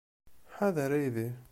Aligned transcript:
Ḥader 0.55 0.91
aydi! 0.99 1.27